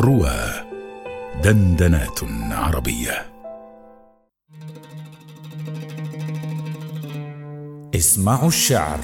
[0.00, 0.40] روى
[1.44, 3.32] دندنات عربية.
[7.94, 9.00] اسمعوا الشعر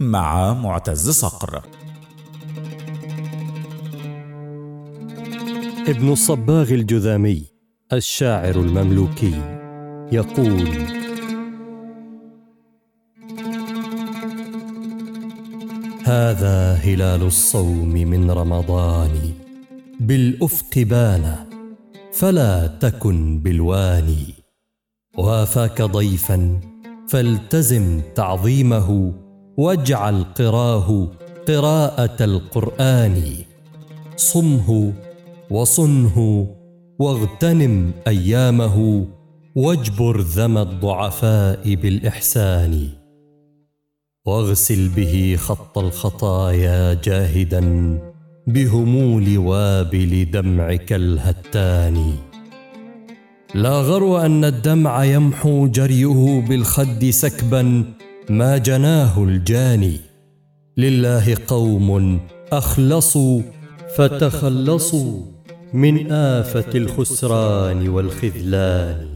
[0.00, 1.62] مع معتز صقر.
[5.88, 7.46] ابن الصباغ الجذامي
[7.92, 9.42] الشاعر المملوكي
[10.12, 10.68] يقول
[16.04, 19.29] هذا هلال الصوم من رمضان.
[20.00, 21.36] بالأفق بان
[22.12, 24.24] فلا تكن بالواني.
[25.18, 26.60] وافاك ضيفا
[27.08, 29.12] فالتزم تعظيمه
[29.56, 31.08] واجعل قراه
[31.48, 33.22] قراءة القرآن.
[34.16, 34.92] صمه
[35.50, 36.46] وصنه
[36.98, 39.06] واغتنم أيامه
[39.56, 42.88] واجبر ذم الضعفاء بالإحسان.
[44.26, 47.98] واغسل به خط الخطايا جاهدا.
[48.52, 52.14] بهمول وابل دمعك الهتان.
[53.54, 57.84] لا غرو أن الدمع يمحو جريه بالخد سكبا
[58.30, 59.96] ما جناه الجاني
[60.76, 62.20] لله قوم
[62.52, 63.42] أخلصوا
[63.96, 65.22] فتخلصوا
[65.74, 69.08] من آفة الخسران والخذلان.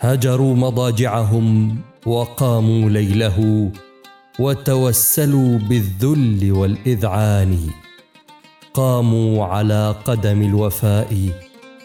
[0.00, 3.70] هجروا مضاجعهم وقاموا ليله
[4.38, 7.58] وتوسلوا بالذل والإذعان.
[8.74, 11.28] قاموا على قدم الوفاء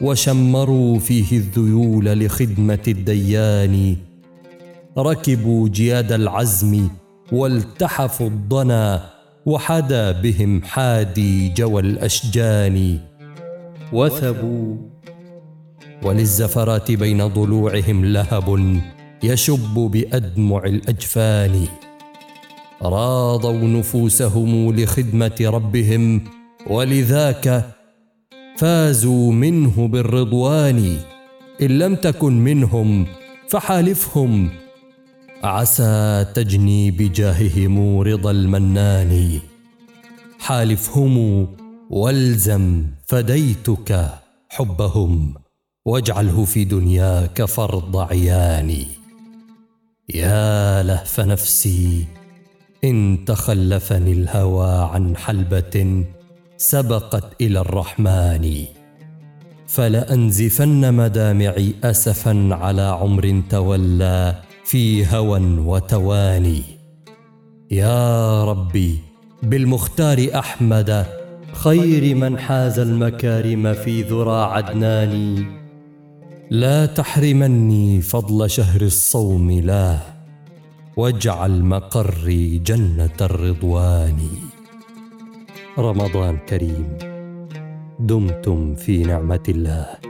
[0.00, 3.96] وشمروا فيه الذيول لخدمة الديان.
[4.98, 6.88] ركبوا جياد العزم
[7.32, 9.10] والتحفوا الضنا
[9.46, 12.98] وحدا بهم حادي جوى الأشجان.
[13.92, 14.76] وثبوا
[16.02, 18.80] وللزفرات بين ضلوعهم لهب
[19.22, 21.66] يشب بأدمع الأجفان.
[22.82, 26.20] راضوا نفوسهم لخدمة ربهم
[26.70, 27.70] ولذاك
[28.56, 30.96] فازوا منه بالرضوان.
[31.62, 33.06] إن لم تكن منهم
[33.48, 34.50] فحالفهم.
[35.42, 39.40] عسى تجني بجاههم رضا المنان.
[40.38, 41.46] حالفهم
[41.90, 44.10] والزم فديتك
[44.48, 45.34] حبهم
[45.84, 48.76] واجعله في دنياك فرض عيان.
[50.14, 52.06] يا لهف نفسي
[52.84, 56.04] إن تخلفني الهوى عن حلبة
[56.56, 58.64] سبقت إلى الرحمن.
[59.66, 66.62] فلأنزفن مدامعي اسفا على عمر تولى في هوى وتواني.
[67.70, 68.98] يا ربي
[69.42, 71.06] بالمختار أحمد
[71.52, 75.44] خير من حاز المكارم في ذرى عدنان.
[76.50, 79.98] لا تحرمني فضل شهر الصوم لا
[80.96, 84.18] واجعل مقري جنة الرضوان.
[85.78, 86.98] رمضان كريم.
[87.98, 90.03] دمتم في نعمة الله.